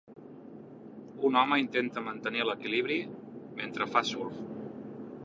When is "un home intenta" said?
1.27-2.03